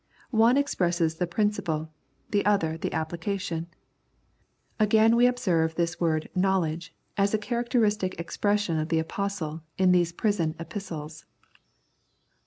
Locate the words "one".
0.33-0.57